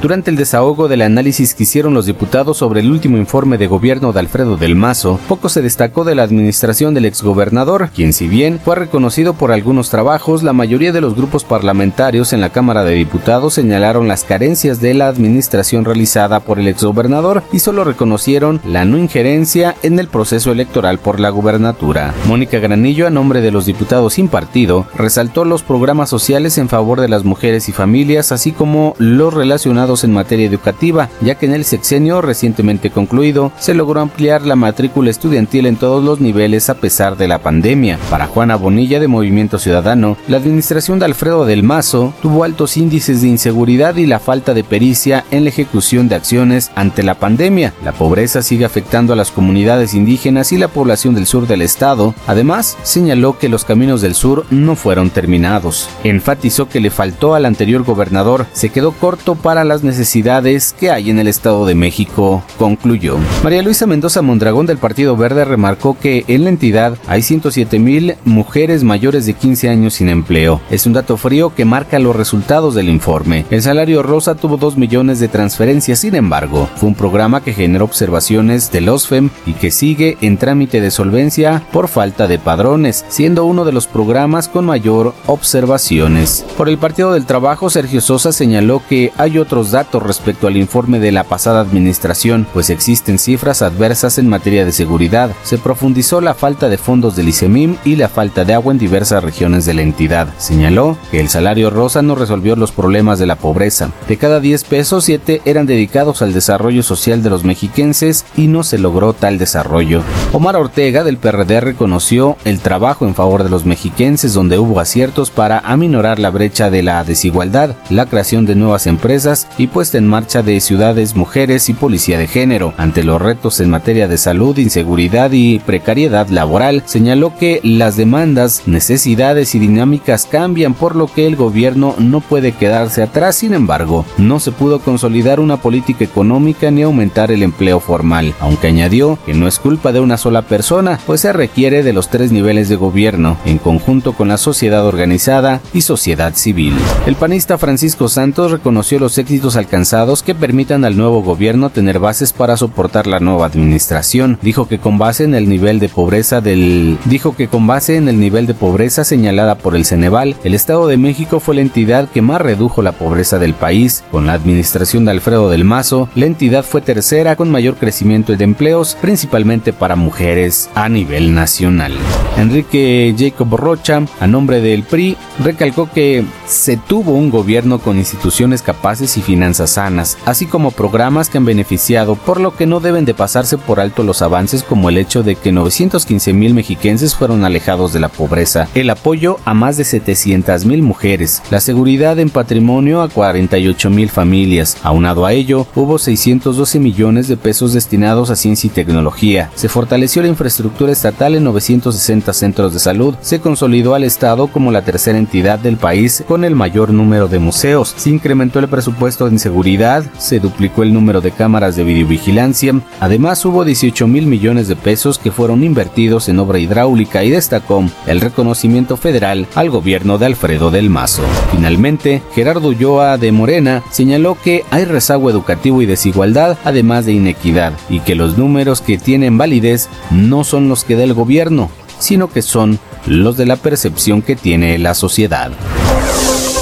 Durante 0.00 0.30
el 0.30 0.36
desahogo 0.36 0.86
del 0.86 1.02
análisis 1.02 1.54
que 1.54 1.64
hicieron 1.64 1.92
los 1.92 2.06
diputados 2.06 2.58
sobre 2.58 2.80
el 2.80 2.92
último 2.92 3.16
informe 3.16 3.58
de 3.58 3.66
gobierno 3.66 4.12
de 4.12 4.20
Alfredo 4.20 4.56
del 4.56 4.76
Mazo, 4.76 5.18
poco 5.26 5.48
se 5.48 5.60
destacó 5.60 6.04
de 6.04 6.14
la 6.14 6.22
administración 6.22 6.94
del 6.94 7.04
exgobernador, 7.04 7.90
quien 7.92 8.12
si 8.12 8.28
bien 8.28 8.60
fue 8.64 8.76
reconocido 8.76 9.34
por 9.34 9.50
algunos 9.50 9.90
trabajos, 9.90 10.44
la 10.44 10.52
mayoría 10.52 10.92
de 10.92 11.00
los 11.00 11.16
grupos 11.16 11.42
parlamentarios 11.42 12.32
en 12.32 12.40
la 12.40 12.50
Cámara 12.50 12.84
de 12.84 12.94
Diputados 12.94 13.54
señalaron 13.54 14.06
las 14.06 14.22
carencias 14.22 14.80
de 14.80 14.94
la 14.94 15.08
administración 15.08 15.84
realizada 15.84 16.38
por 16.38 16.60
el 16.60 16.68
exgobernador 16.68 17.42
y 17.52 17.58
solo 17.58 17.82
reconocieron 17.82 18.60
la 18.64 18.84
no 18.84 18.98
injerencia 18.98 19.74
en 19.82 19.98
el 19.98 20.06
proceso 20.06 20.52
electoral 20.52 20.98
por 20.98 21.18
la 21.18 21.30
gubernatura. 21.30 22.14
Mónica 22.28 22.60
Granillo, 22.60 23.08
a 23.08 23.10
nombre 23.10 23.40
de 23.40 23.50
los 23.50 23.66
diputados 23.66 24.12
sin 24.12 24.28
partido, 24.28 24.86
resaltó 24.94 25.44
los 25.44 25.64
programas 25.64 26.08
sociales 26.08 26.56
en 26.56 26.68
favor 26.68 27.00
de 27.00 27.08
las 27.08 27.24
mujeres 27.24 27.68
y 27.68 27.72
familias, 27.72 28.30
así 28.30 28.52
como 28.52 28.94
los 28.98 29.34
relacionados 29.34 29.87
en 30.04 30.12
materia 30.12 30.46
educativa, 30.46 31.08
ya 31.20 31.36
que 31.36 31.46
en 31.46 31.54
el 31.54 31.64
sexenio 31.64 32.20
recientemente 32.20 32.90
concluido 32.90 33.52
se 33.58 33.74
logró 33.74 34.00
ampliar 34.00 34.42
la 34.42 34.56
matrícula 34.56 35.10
estudiantil 35.10 35.66
en 35.66 35.76
todos 35.76 36.04
los 36.04 36.20
niveles 36.20 36.68
a 36.68 36.74
pesar 36.74 37.16
de 37.16 37.28
la 37.28 37.38
pandemia. 37.38 37.98
Para 38.10 38.26
Juana 38.26 38.56
Bonilla 38.56 39.00
de 39.00 39.08
Movimiento 39.08 39.58
Ciudadano, 39.58 40.16
la 40.28 40.36
administración 40.36 40.98
de 40.98 41.06
Alfredo 41.06 41.46
del 41.46 41.62
Mazo 41.62 42.12
tuvo 42.20 42.44
altos 42.44 42.76
índices 42.76 43.22
de 43.22 43.28
inseguridad 43.28 43.96
y 43.96 44.06
la 44.06 44.18
falta 44.18 44.54
de 44.54 44.64
pericia 44.64 45.24
en 45.30 45.44
la 45.44 45.50
ejecución 45.50 46.08
de 46.08 46.16
acciones 46.16 46.70
ante 46.74 47.02
la 47.02 47.14
pandemia. 47.14 47.72
La 47.82 47.92
pobreza 47.92 48.42
sigue 48.42 48.64
afectando 48.64 49.12
a 49.12 49.16
las 49.16 49.30
comunidades 49.30 49.94
indígenas 49.94 50.52
y 50.52 50.58
la 50.58 50.68
población 50.68 51.14
del 51.14 51.26
sur 51.26 51.46
del 51.46 51.62
estado. 51.62 52.14
Además, 52.26 52.76
señaló 52.82 53.38
que 53.38 53.48
los 53.48 53.64
caminos 53.64 54.02
del 54.02 54.14
sur 54.14 54.44
no 54.50 54.76
fueron 54.76 55.10
terminados. 55.10 55.88
Enfatizó 56.04 56.68
que 56.68 56.80
le 56.80 56.90
faltó 56.90 57.34
al 57.34 57.46
anterior 57.46 57.84
gobernador, 57.84 58.46
se 58.52 58.70
quedó 58.70 58.92
corto 58.92 59.34
para 59.34 59.64
las 59.64 59.77
necesidades 59.82 60.74
que 60.78 60.90
hay 60.90 61.10
en 61.10 61.18
el 61.18 61.28
Estado 61.28 61.66
de 61.66 61.74
México, 61.74 62.42
concluyó. 62.58 63.16
María 63.42 63.62
Luisa 63.62 63.86
Mendoza 63.86 64.22
Mondragón 64.22 64.66
del 64.66 64.78
Partido 64.78 65.16
Verde 65.16 65.44
remarcó 65.44 65.96
que 65.98 66.24
en 66.28 66.44
la 66.44 66.50
entidad 66.50 66.96
hay 67.06 67.22
107 67.22 67.78
mil 67.78 68.14
mujeres 68.24 68.84
mayores 68.84 69.26
de 69.26 69.34
15 69.34 69.68
años 69.68 69.94
sin 69.94 70.08
empleo. 70.08 70.60
Es 70.70 70.86
un 70.86 70.92
dato 70.92 71.16
frío 71.16 71.54
que 71.54 71.64
marca 71.64 71.98
los 71.98 72.16
resultados 72.16 72.74
del 72.74 72.88
informe. 72.88 73.44
El 73.50 73.62
salario 73.62 74.02
rosa 74.02 74.34
tuvo 74.34 74.56
2 74.56 74.76
millones 74.76 75.20
de 75.20 75.28
transferencias, 75.28 76.00
sin 76.00 76.14
embargo, 76.14 76.68
fue 76.76 76.88
un 76.88 76.94
programa 76.94 77.42
que 77.42 77.52
generó 77.52 77.84
observaciones 77.84 78.70
del 78.70 78.88
OSFEM 78.88 79.30
y 79.46 79.52
que 79.52 79.70
sigue 79.70 80.16
en 80.20 80.38
trámite 80.38 80.80
de 80.80 80.90
solvencia 80.90 81.62
por 81.72 81.88
falta 81.88 82.26
de 82.26 82.38
padrones, 82.38 83.04
siendo 83.08 83.44
uno 83.44 83.64
de 83.64 83.72
los 83.72 83.86
programas 83.86 84.48
con 84.48 84.64
mayor 84.64 85.14
observaciones. 85.26 86.44
Por 86.56 86.68
el 86.68 86.78
Partido 86.78 87.12
del 87.12 87.26
Trabajo, 87.26 87.70
Sergio 87.70 88.00
Sosa 88.00 88.32
señaló 88.32 88.82
que 88.88 89.12
hay 89.16 89.38
otros 89.38 89.67
datos 89.70 90.02
respecto 90.02 90.46
al 90.46 90.56
informe 90.56 90.98
de 90.98 91.12
la 91.12 91.24
pasada 91.24 91.60
administración, 91.60 92.46
pues 92.52 92.70
existen 92.70 93.18
cifras 93.18 93.62
adversas 93.62 94.18
en 94.18 94.28
materia 94.28 94.64
de 94.64 94.72
seguridad. 94.72 95.30
Se 95.42 95.58
profundizó 95.58 96.20
la 96.20 96.34
falta 96.34 96.68
de 96.68 96.78
fondos 96.78 97.16
del 97.16 97.28
ICEMIM 97.28 97.76
y 97.84 97.96
la 97.96 98.08
falta 98.08 98.44
de 98.44 98.54
agua 98.54 98.72
en 98.72 98.78
diversas 98.78 99.22
regiones 99.22 99.64
de 99.64 99.74
la 99.74 99.82
entidad. 99.82 100.28
Señaló 100.38 100.96
que 101.10 101.20
el 101.20 101.28
salario 101.28 101.70
rosa 101.70 102.02
no 102.02 102.14
resolvió 102.14 102.56
los 102.56 102.72
problemas 102.72 103.18
de 103.18 103.26
la 103.26 103.36
pobreza. 103.36 103.90
De 104.08 104.16
cada 104.16 104.40
10 104.40 104.64
pesos, 104.64 105.04
7 105.04 105.42
eran 105.44 105.66
dedicados 105.66 106.22
al 106.22 106.32
desarrollo 106.32 106.82
social 106.82 107.22
de 107.22 107.30
los 107.30 107.44
mexiquenses 107.44 108.24
y 108.36 108.46
no 108.46 108.62
se 108.62 108.78
logró 108.78 109.12
tal 109.12 109.38
desarrollo. 109.38 110.02
Omar 110.32 110.56
Ortega 110.56 111.04
del 111.04 111.18
PRD 111.18 111.60
reconoció 111.60 112.36
el 112.44 112.60
trabajo 112.60 113.06
en 113.06 113.14
favor 113.14 113.44
de 113.44 113.50
los 113.50 113.64
mexiquenses 113.64 114.34
donde 114.34 114.58
hubo 114.58 114.80
aciertos 114.80 115.30
para 115.30 115.58
aminorar 115.60 116.18
la 116.18 116.30
brecha 116.30 116.70
de 116.70 116.82
la 116.82 117.04
desigualdad, 117.04 117.76
la 117.90 118.06
creación 118.06 118.46
de 118.46 118.54
nuevas 118.54 118.86
empresas 118.86 119.48
y 119.58 119.66
puesta 119.66 119.98
en 119.98 120.06
marcha 120.06 120.42
de 120.42 120.60
ciudades, 120.60 121.16
mujeres 121.16 121.68
y 121.68 121.74
policía 121.74 122.18
de 122.18 122.26
género. 122.26 122.74
Ante 122.76 123.04
los 123.04 123.20
retos 123.20 123.60
en 123.60 123.70
materia 123.70 124.08
de 124.08 124.16
salud, 124.18 124.56
inseguridad 124.58 125.32
y 125.32 125.58
precariedad 125.58 126.28
laboral, 126.28 126.82
señaló 126.86 127.36
que 127.36 127.60
las 127.62 127.96
demandas, 127.96 128.62
necesidades 128.66 129.54
y 129.54 129.58
dinámicas 129.58 130.26
cambian 130.26 130.74
por 130.74 130.94
lo 130.96 131.06
que 131.06 131.26
el 131.26 131.36
gobierno 131.36 131.94
no 131.98 132.20
puede 132.20 132.52
quedarse 132.52 133.02
atrás. 133.02 133.36
Sin 133.36 133.54
embargo, 133.54 134.04
no 134.16 134.40
se 134.40 134.52
pudo 134.52 134.80
consolidar 134.80 135.40
una 135.40 135.58
política 135.58 136.04
económica 136.04 136.70
ni 136.70 136.82
aumentar 136.82 137.30
el 137.30 137.42
empleo 137.42 137.80
formal, 137.80 138.34
aunque 138.40 138.68
añadió 138.68 139.18
que 139.26 139.34
no 139.34 139.48
es 139.48 139.58
culpa 139.58 139.92
de 139.92 140.00
una 140.00 140.16
sola 140.16 140.42
persona, 140.42 140.98
pues 141.06 141.22
se 141.22 141.32
requiere 141.32 141.82
de 141.82 141.92
los 141.92 142.08
tres 142.08 142.32
niveles 142.32 142.68
de 142.68 142.76
gobierno, 142.76 143.36
en 143.44 143.58
conjunto 143.58 144.12
con 144.12 144.28
la 144.28 144.38
sociedad 144.38 144.86
organizada 144.86 145.60
y 145.72 145.80
sociedad 145.80 146.34
civil. 146.34 146.74
El 147.06 147.16
panista 147.16 147.58
Francisco 147.58 148.08
Santos 148.08 148.52
reconoció 148.52 148.98
los 148.98 149.18
éxitos 149.18 149.47
alcanzados 149.56 150.22
que 150.22 150.34
permitan 150.34 150.84
al 150.84 150.96
nuevo 150.96 151.22
gobierno 151.22 151.70
tener 151.70 151.98
bases 151.98 152.32
para 152.32 152.56
soportar 152.56 153.06
la 153.06 153.20
nueva 153.20 153.46
administración. 153.46 154.38
Dijo 154.42 154.68
que 154.68 154.78
con 154.78 154.98
base 154.98 155.24
en 155.24 155.34
el 155.34 155.48
nivel 155.48 155.78
de 155.78 155.88
pobreza 155.88 156.40
del 156.40 156.98
dijo 157.04 157.36
que 157.36 157.48
con 157.48 157.66
base 157.66 157.96
en 157.96 158.08
el 158.08 158.20
nivel 158.20 158.46
de 158.46 158.54
pobreza 158.54 159.04
señalada 159.04 159.56
por 159.56 159.76
el 159.76 159.84
Ceneval, 159.84 160.36
el 160.44 160.54
Estado 160.54 160.86
de 160.86 160.96
México 160.96 161.40
fue 161.40 161.54
la 161.54 161.60
entidad 161.62 162.08
que 162.08 162.22
más 162.22 162.40
redujo 162.40 162.82
la 162.82 162.92
pobreza 162.92 163.38
del 163.38 163.54
país. 163.54 164.04
Con 164.10 164.26
la 164.26 164.32
administración 164.32 165.04
de 165.04 165.12
Alfredo 165.12 165.50
del 165.50 165.64
Mazo, 165.64 166.08
la 166.14 166.26
entidad 166.26 166.64
fue 166.64 166.80
tercera 166.80 167.36
con 167.36 167.50
mayor 167.50 167.76
crecimiento 167.76 168.36
de 168.36 168.44
empleos, 168.44 168.96
principalmente 169.00 169.72
para 169.72 169.96
mujeres 169.96 170.68
a 170.74 170.88
nivel 170.88 171.34
nacional. 171.34 171.92
Enrique 172.36 173.14
Jacob 173.18 173.56
Rocha, 173.56 174.02
a 174.20 174.26
nombre 174.26 174.60
del 174.60 174.82
PRI, 174.82 175.16
recalcó 175.42 175.90
que 175.90 176.24
se 176.46 176.76
tuvo 176.76 177.12
un 177.12 177.30
gobierno 177.30 177.78
con 177.78 177.98
instituciones 177.98 178.62
capaces 178.62 179.16
y 179.16 179.22
finanzas 179.38 179.70
sanas, 179.70 180.18
así 180.24 180.46
como 180.46 180.72
programas 180.72 181.28
que 181.28 181.38
han 181.38 181.44
beneficiado, 181.44 182.16
por 182.16 182.40
lo 182.40 182.56
que 182.56 182.66
no 182.66 182.80
deben 182.80 183.04
de 183.04 183.14
pasarse 183.14 183.56
por 183.56 183.78
alto 183.78 184.02
los 184.02 184.20
avances 184.20 184.64
como 184.64 184.88
el 184.88 184.98
hecho 184.98 185.22
de 185.22 185.36
que 185.36 185.52
915 185.52 186.32
mil 186.32 186.54
mexiquenses 186.54 187.14
fueron 187.14 187.44
alejados 187.44 187.92
de 187.92 188.00
la 188.00 188.08
pobreza, 188.08 188.66
el 188.74 188.90
apoyo 188.90 189.36
a 189.44 189.54
más 189.54 189.76
de 189.76 189.84
700 189.84 190.64
mil 190.64 190.82
mujeres, 190.82 191.40
la 191.52 191.60
seguridad 191.60 192.18
en 192.18 192.30
patrimonio 192.30 193.00
a 193.00 193.08
48 193.08 193.90
mil 193.90 194.10
familias. 194.10 194.76
Aunado 194.82 195.24
a 195.24 195.32
ello, 195.32 195.68
hubo 195.76 195.98
612 195.98 196.80
millones 196.80 197.28
de 197.28 197.36
pesos 197.36 197.72
destinados 197.72 198.30
a 198.30 198.36
ciencia 198.36 198.66
y 198.66 198.70
tecnología, 198.70 199.52
se 199.54 199.68
fortaleció 199.68 200.20
la 200.22 200.28
infraestructura 200.28 200.90
estatal 200.90 201.36
en 201.36 201.44
960 201.44 202.32
centros 202.32 202.72
de 202.72 202.80
salud, 202.80 203.14
se 203.20 203.38
consolidó 203.38 203.94
al 203.94 204.02
Estado 204.02 204.48
como 204.48 204.72
la 204.72 204.82
tercera 204.82 205.16
entidad 205.16 205.60
del 205.60 205.76
país 205.76 206.24
con 206.26 206.42
el 206.42 206.56
mayor 206.56 206.92
número 206.92 207.28
de 207.28 207.38
museos, 207.38 207.94
se 207.96 208.10
incrementó 208.10 208.58
el 208.58 208.66
presupuesto 208.66 209.27
en 209.28 209.38
seguridad, 209.38 210.04
se 210.18 210.40
duplicó 210.40 210.82
el 210.82 210.92
número 210.92 211.20
de 211.20 211.30
cámaras 211.30 211.76
de 211.76 211.84
videovigilancia, 211.84 212.74
además 213.00 213.44
hubo 213.44 213.64
18 213.64 214.06
mil 214.06 214.26
millones 214.26 214.68
de 214.68 214.76
pesos 214.76 215.18
que 215.18 215.30
fueron 215.30 215.62
invertidos 215.62 216.28
en 216.28 216.38
obra 216.38 216.58
hidráulica 216.58 217.24
y 217.24 217.30
destacó 217.30 217.84
el 218.06 218.20
reconocimiento 218.20 218.96
federal 218.96 219.46
al 219.54 219.70
gobierno 219.70 220.18
de 220.18 220.26
Alfredo 220.26 220.70
del 220.70 220.90
Mazo. 220.90 221.22
Finalmente, 221.52 222.22
Gerardo 222.34 222.68
Ulloa 222.68 223.18
de 223.18 223.32
Morena 223.32 223.82
señaló 223.90 224.36
que 224.42 224.64
hay 224.70 224.84
rezago 224.84 225.30
educativo 225.30 225.82
y 225.82 225.86
desigualdad, 225.86 226.58
además 226.64 227.06
de 227.06 227.12
inequidad, 227.12 227.72
y 227.88 228.00
que 228.00 228.14
los 228.14 228.38
números 228.38 228.80
que 228.80 228.98
tienen 228.98 229.38
validez 229.38 229.88
no 230.10 230.44
son 230.44 230.68
los 230.68 230.84
que 230.84 230.96
da 230.96 231.04
el 231.04 231.14
gobierno, 231.14 231.70
sino 231.98 232.28
que 232.28 232.42
son 232.42 232.78
los 233.06 233.36
de 233.36 233.46
la 233.46 233.56
percepción 233.56 234.22
que 234.22 234.36
tiene 234.36 234.78
la 234.78 234.94
sociedad 234.94 235.52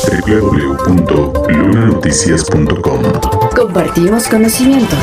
www.lunanoticias.com. 0.07 3.03
Compartimos 3.55 4.27
conocimiento. 4.29 4.97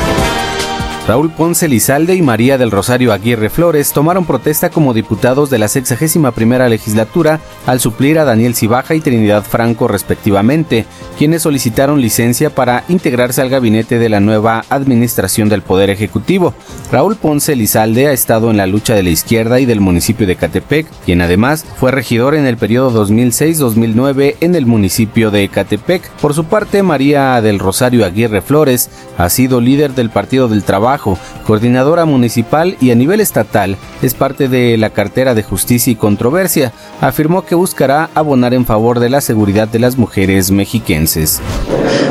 Raúl 1.06 1.30
Ponce 1.30 1.68
Lizalde 1.68 2.14
y 2.14 2.22
María 2.22 2.56
del 2.56 2.70
Rosario 2.70 3.12
Aguirre 3.12 3.50
Flores 3.50 3.92
tomaron 3.92 4.24
protesta 4.24 4.70
como 4.70 4.94
diputados 4.94 5.50
de 5.50 5.58
la 5.58 5.68
61 5.68 6.32
primera 6.32 6.66
legislatura 6.70 7.40
al 7.66 7.78
suplir 7.78 8.18
a 8.18 8.24
Daniel 8.24 8.54
Cibaja 8.54 8.94
y 8.94 9.02
Trinidad 9.02 9.44
Franco 9.44 9.86
respectivamente, 9.86 10.86
quienes 11.18 11.42
solicitaron 11.42 12.00
licencia 12.00 12.48
para 12.48 12.84
integrarse 12.88 13.42
al 13.42 13.50
gabinete 13.50 13.98
de 13.98 14.08
la 14.08 14.20
nueva 14.20 14.64
administración 14.70 15.50
del 15.50 15.60
Poder 15.60 15.90
Ejecutivo. 15.90 16.54
Raúl 16.90 17.16
Ponce 17.16 17.54
Lizalde 17.54 18.06
ha 18.06 18.12
estado 18.12 18.50
en 18.50 18.56
la 18.56 18.66
lucha 18.66 18.94
de 18.94 19.02
la 19.02 19.10
izquierda 19.10 19.60
y 19.60 19.66
del 19.66 19.82
municipio 19.82 20.26
de 20.26 20.36
Catepec, 20.36 20.86
quien 21.04 21.20
además 21.20 21.66
fue 21.76 21.90
regidor 21.90 22.34
en 22.34 22.46
el 22.46 22.56
periodo 22.56 23.06
2006-2009 23.06 24.36
en 24.40 24.54
el 24.54 24.64
municipio 24.64 25.30
de 25.30 25.50
Catepec. 25.50 26.08
Por 26.12 26.32
su 26.32 26.44
parte, 26.44 26.82
María 26.82 27.42
del 27.42 27.58
Rosario 27.58 28.06
Aguirre 28.06 28.40
Flores 28.40 28.88
ha 29.18 29.28
sido 29.28 29.60
líder 29.60 29.94
del 29.94 30.08
Partido 30.08 30.48
del 30.48 30.64
Trabajo, 30.64 30.93
coordinadora 30.98 32.04
municipal 32.04 32.76
y 32.80 32.90
a 32.90 32.94
nivel 32.94 33.20
estatal 33.20 33.76
es 34.02 34.14
parte 34.14 34.48
de 34.48 34.76
la 34.76 34.90
cartera 34.90 35.34
de 35.34 35.42
Justicia 35.42 35.92
y 35.92 35.96
Controversia. 35.96 36.72
Afirmó 37.00 37.44
que 37.44 37.54
buscará 37.54 38.10
abonar 38.14 38.54
en 38.54 38.66
favor 38.66 39.00
de 39.00 39.10
la 39.10 39.20
seguridad 39.20 39.68
de 39.68 39.78
las 39.78 39.96
mujeres 39.96 40.50
mexiquenses. 40.50 41.40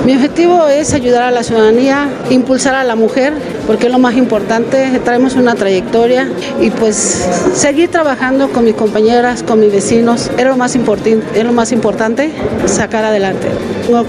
Mi 0.06 0.16
objetivo 0.16 0.68
es 0.68 0.94
ayudar 0.94 1.24
a 1.24 1.32
la 1.32 1.44
ciudadanía, 1.44 2.10
impulsar 2.30 2.76
a 2.76 2.84
la 2.84 2.96
mujer, 2.96 3.34
porque 3.66 3.86
es 3.86 3.92
lo 3.92 4.00
más 4.00 4.16
importante. 4.18 5.00
Traemos 5.04 5.36
una 5.36 5.56
trayectoria 5.56 6.30
y 6.60 6.72
pues 6.72 7.26
seguir 7.54 7.90
trabajando 7.90 8.50
con 8.50 8.66
mis 8.66 8.76
compañeras, 8.76 9.44
con 9.44 9.62
mis 9.62 9.72
vecinos, 9.72 10.30
es 10.38 10.46
lo 10.46 10.58
más, 10.58 10.76
es 10.76 11.44
lo 11.46 11.54
más 11.54 11.72
importante, 11.72 12.32
sacar 12.66 13.06
adelante. 13.06 13.48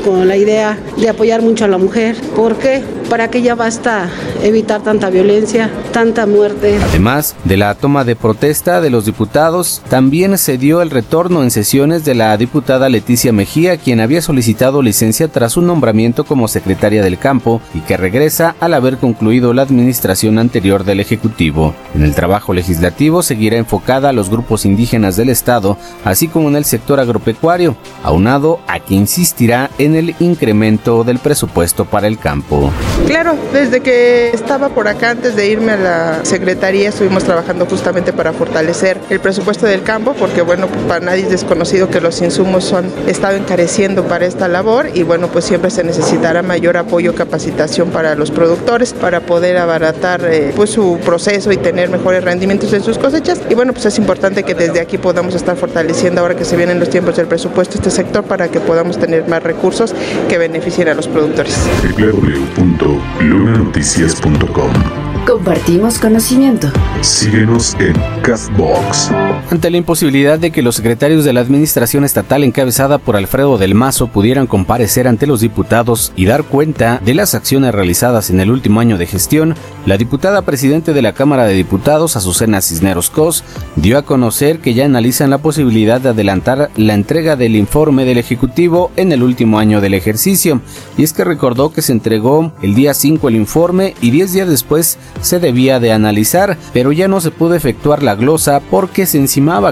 Con 0.04 0.26
la 0.26 0.36
idea 0.36 0.78
de 0.96 1.08
apoyar 1.08 1.42
mucho 1.42 1.64
a 1.64 1.68
la 1.68 1.78
mujer, 1.78 2.16
porque 2.34 2.82
para 3.14 3.30
que 3.30 3.42
ya 3.42 3.54
basta 3.54 4.10
evitar 4.42 4.82
tanta 4.82 5.08
violencia, 5.08 5.70
tanta 5.92 6.26
muerte. 6.26 6.80
Además 6.82 7.36
de 7.44 7.56
la 7.56 7.76
toma 7.76 8.02
de 8.02 8.16
protesta 8.16 8.80
de 8.80 8.90
los 8.90 9.04
diputados, 9.04 9.82
también 9.88 10.36
se 10.36 10.58
dio 10.58 10.82
el 10.82 10.90
retorno 10.90 11.44
en 11.44 11.52
sesiones 11.52 12.04
de 12.04 12.16
la 12.16 12.36
diputada 12.36 12.88
Leticia 12.88 13.32
Mejía, 13.32 13.76
quien 13.76 14.00
había 14.00 14.20
solicitado 14.20 14.82
licencia 14.82 15.28
tras 15.28 15.56
un 15.56 15.68
nombramiento 15.68 16.24
como 16.24 16.48
secretaria 16.48 17.04
del 17.04 17.16
campo 17.16 17.60
y 17.72 17.82
que 17.82 17.96
regresa 17.96 18.56
al 18.58 18.74
haber 18.74 18.96
concluido 18.96 19.54
la 19.54 19.62
administración 19.62 20.40
anterior 20.40 20.82
del 20.82 20.98
Ejecutivo. 20.98 21.72
En 21.94 22.02
el 22.02 22.16
trabajo 22.16 22.52
legislativo 22.52 23.22
seguirá 23.22 23.58
enfocada 23.58 24.08
a 24.08 24.12
los 24.12 24.28
grupos 24.28 24.64
indígenas 24.64 25.14
del 25.14 25.28
Estado, 25.28 25.78
así 26.04 26.26
como 26.26 26.48
en 26.48 26.56
el 26.56 26.64
sector 26.64 26.98
agropecuario, 26.98 27.76
aunado 28.02 28.58
a 28.66 28.80
que 28.80 28.94
insistirá 28.94 29.70
en 29.78 29.94
el 29.94 30.16
incremento 30.18 31.04
del 31.04 31.20
presupuesto 31.20 31.84
para 31.84 32.08
el 32.08 32.18
campo. 32.18 32.72
Claro, 33.06 33.36
desde 33.52 33.80
que 33.80 34.30
estaba 34.30 34.70
por 34.70 34.88
acá 34.88 35.10
antes 35.10 35.36
de 35.36 35.48
irme 35.48 35.72
a 35.72 35.76
la 35.76 36.24
Secretaría 36.24 36.88
estuvimos 36.88 37.22
trabajando 37.24 37.66
justamente 37.66 38.12
para 38.14 38.32
fortalecer 38.32 38.98
el 39.10 39.20
presupuesto 39.20 39.66
del 39.66 39.82
campo, 39.82 40.14
porque 40.18 40.40
bueno, 40.40 40.68
para 40.88 41.04
nadie 41.04 41.22
es 41.22 41.30
desconocido 41.30 41.90
que 41.90 42.00
los 42.00 42.22
insumos 42.22 42.64
son 42.64 42.86
estado 43.06 43.36
encareciendo 43.36 44.04
para 44.04 44.24
esta 44.24 44.48
labor 44.48 44.88
y 44.94 45.02
bueno, 45.02 45.28
pues 45.28 45.44
siempre 45.44 45.70
se 45.70 45.84
necesitará 45.84 46.42
mayor 46.42 46.78
apoyo, 46.78 47.14
capacitación 47.14 47.90
para 47.90 48.14
los 48.14 48.30
productores 48.30 48.94
para 48.94 49.20
poder 49.20 49.58
abaratar 49.58 50.24
eh, 50.24 50.52
pues 50.56 50.70
su 50.70 50.98
proceso 51.04 51.52
y 51.52 51.58
tener 51.58 51.90
mejores 51.90 52.24
rendimientos 52.24 52.72
en 52.72 52.82
sus 52.82 52.96
cosechas. 52.96 53.40
Y 53.50 53.54
bueno, 53.54 53.74
pues 53.74 53.84
es 53.84 53.98
importante 53.98 54.44
que 54.44 54.54
desde 54.54 54.80
aquí 54.80 54.96
podamos 54.96 55.34
estar 55.34 55.56
fortaleciendo 55.56 56.22
ahora 56.22 56.36
que 56.36 56.46
se 56.46 56.56
vienen 56.56 56.80
los 56.80 56.88
tiempos 56.88 57.16
del 57.16 57.26
presupuesto 57.26 57.76
este 57.76 57.90
sector 57.90 58.24
para 58.24 58.48
que 58.48 58.60
podamos 58.60 58.98
tener 58.98 59.28
más 59.28 59.42
recursos 59.42 59.94
que 60.28 60.38
beneficien 60.38 60.88
a 60.88 60.94
los 60.94 61.06
productores 61.06 61.54
Compartimos 65.26 65.98
conocimiento. 65.98 66.70
Síguenos 67.02 67.74
en 67.80 67.94
Castbox. 68.22 69.10
Ante 69.54 69.70
la 69.70 69.76
imposibilidad 69.76 70.36
de 70.36 70.50
que 70.50 70.62
los 70.62 70.74
secretarios 70.74 71.24
de 71.24 71.32
la 71.32 71.38
administración 71.38 72.02
estatal 72.02 72.42
encabezada 72.42 72.98
por 72.98 73.14
Alfredo 73.14 73.56
del 73.56 73.76
Mazo 73.76 74.08
pudieran 74.08 74.48
comparecer 74.48 75.06
ante 75.06 75.28
los 75.28 75.40
diputados 75.40 76.12
y 76.16 76.24
dar 76.24 76.42
cuenta 76.42 77.00
de 77.04 77.14
las 77.14 77.36
acciones 77.36 77.72
realizadas 77.72 78.30
en 78.30 78.40
el 78.40 78.50
último 78.50 78.80
año 78.80 78.98
de 78.98 79.06
gestión, 79.06 79.54
la 79.86 79.96
diputada 79.96 80.42
presidente 80.42 80.92
de 80.92 81.02
la 81.02 81.12
Cámara 81.12 81.44
de 81.44 81.54
Diputados, 81.54 82.16
Azucena 82.16 82.60
Cisneros 82.62 83.10
Cos, 83.10 83.44
dio 83.76 83.96
a 83.96 84.02
conocer 84.02 84.58
que 84.58 84.74
ya 84.74 84.86
analizan 84.86 85.30
la 85.30 85.38
posibilidad 85.38 86.00
de 86.00 86.08
adelantar 86.08 86.72
la 86.74 86.94
entrega 86.94 87.36
del 87.36 87.54
informe 87.54 88.04
del 88.04 88.18
Ejecutivo 88.18 88.90
en 88.96 89.12
el 89.12 89.22
último 89.22 89.60
año 89.60 89.80
del 89.80 89.94
ejercicio. 89.94 90.62
Y 90.98 91.04
es 91.04 91.12
que 91.12 91.22
recordó 91.22 91.72
que 91.72 91.82
se 91.82 91.92
entregó 91.92 92.52
el 92.60 92.74
día 92.74 92.92
5 92.92 93.28
el 93.28 93.36
informe 93.36 93.94
y 94.00 94.10
10 94.10 94.32
días 94.32 94.48
después 94.48 94.98
se 95.20 95.38
debía 95.38 95.78
de 95.78 95.92
analizar, 95.92 96.58
pero 96.72 96.90
ya 96.90 97.06
no 97.06 97.20
se 97.20 97.30
pudo 97.30 97.54
efectuar 97.54 98.02
la 98.02 98.16
glosa 98.16 98.60
porque 98.68 99.06
se 99.06 99.18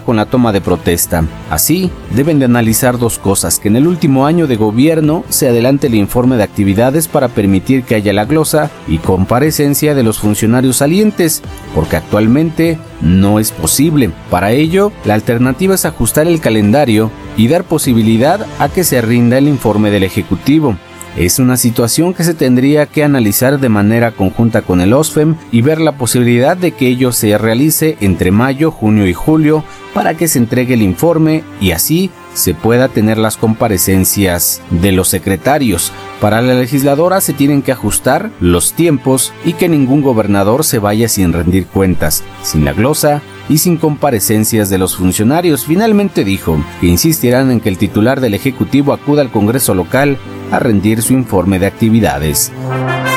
con 0.05 0.17
la 0.17 0.27
toma 0.27 0.53
de 0.53 0.61
protesta. 0.61 1.25
Así, 1.51 1.91
deben 2.15 2.39
de 2.39 2.45
analizar 2.45 2.99
dos 2.99 3.19
cosas, 3.19 3.59
que 3.59 3.69
en 3.69 3.77
el 3.77 3.87
último 3.87 4.27
año 4.27 4.47
de 4.47 4.57
gobierno 4.57 5.25
se 5.31 5.49
adelante 5.49 5.87
el 5.87 5.95
informe 5.95 6.37
de 6.37 6.43
actividades 6.43 7.09
para 7.09 7.29
permitir 7.29 7.85
que 7.85 7.95
haya 7.95 8.13
la 8.13 8.27
glosa 8.27 8.71
y 8.87 8.99
comparecencia 8.99 9.95
de 9.95 10.03
los 10.03 10.19
funcionarios 10.19 10.77
salientes, 10.77 11.43
porque 11.75 11.97
actualmente 11.97 12.79
no 13.01 13.39
es 13.39 13.51
posible. 13.51 14.11
Para 14.31 14.53
ello, 14.53 14.93
la 15.07 15.15
alternativa 15.15 15.75
es 15.75 15.87
ajustar 15.87 16.27
el 16.27 16.41
calendario 16.41 17.11
y 17.39 17.49
dar 17.49 17.65
posibilidad 17.65 18.47
a 18.59 18.69
que 18.69 18.85
se 18.85 19.01
rinda 19.01 19.39
el 19.39 19.49
informe 19.49 19.91
del 19.91 20.03
Ejecutivo. 20.03 20.77
Es 21.17 21.39
una 21.39 21.59
situación 21.59 22.15
que 22.15 22.25
se 22.25 22.33
tendría 22.33 22.87
que 22.87 23.05
analizar 23.05 23.61
de 23.61 23.69
manera 23.69 24.13
conjunta 24.13 24.63
con 24.63 24.81
el 24.81 24.95
OSFEM 24.95 25.37
y 25.51 25.61
ver 25.61 25.79
la 25.79 25.93
posibilidad 25.93 26.57
de 26.57 26.73
que 26.73 26.89
ello 26.89 27.13
se 27.13 27.37
realice 27.37 27.99
entre 28.01 28.31
mayo, 28.31 28.71
junio 28.71 29.07
y 29.07 29.13
julio 29.13 29.63
para 29.93 30.17
que 30.17 30.27
se 30.27 30.39
entregue 30.39 30.73
el 30.73 30.81
informe 30.81 31.45
y 31.61 31.73
así 31.73 32.11
se 32.33 32.55
pueda 32.55 32.89
tener 32.89 33.19
las 33.19 33.37
comparecencias 33.37 34.63
de 34.71 34.93
los 34.93 35.09
secretarios. 35.09 35.93
Para 36.19 36.41
la 36.41 36.55
legisladora 36.55 37.21
se 37.21 37.35
tienen 37.35 37.61
que 37.61 37.73
ajustar 37.73 38.31
los 38.41 38.73
tiempos 38.73 39.35
y 39.45 39.53
que 39.53 39.69
ningún 39.69 40.01
gobernador 40.01 40.65
se 40.65 40.79
vaya 40.79 41.11
sin 41.11 41.35
rendir 41.35 41.67
cuentas, 41.67 42.25
sin 42.43 42.65
la 42.65 42.73
glosa 42.73 43.21
y 43.51 43.59
sin 43.59 43.77
comparecencias 43.77 44.71
de 44.71 44.79
los 44.79 44.97
funcionarios. 44.97 45.67
Finalmente 45.67 46.25
dijo 46.25 46.65
que 46.81 46.87
insistirán 46.87 47.51
en 47.51 47.61
que 47.61 47.69
el 47.69 47.77
titular 47.77 48.21
del 48.21 48.33
Ejecutivo 48.33 48.95
acuda 48.95 49.21
al 49.21 49.31
Congreso 49.31 49.75
local 49.75 50.17
a 50.53 50.59
rendir 50.59 51.01
su 51.03 51.15
informe 51.15 51.59
de 51.59 51.67
actividades. 51.67 52.53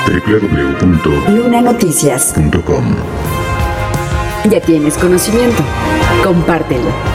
www.lunanoticias.com 0.08 2.96
Ya 4.50 4.62
tienes 4.62 4.98
conocimiento. 4.98 5.62
Compártelo. 6.24 7.15